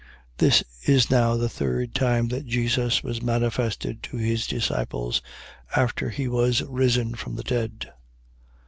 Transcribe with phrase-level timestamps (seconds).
[0.39, 0.39] 21:14.
[0.39, 5.21] This is now the third time that Jesus was manifested to his disciples,
[5.75, 7.91] after he was risen from the dead.